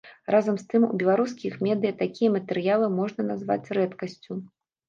[0.35, 4.41] Разам з тым, у беларускіх медыя такія матэрыялы можна назваць рэдкасцю.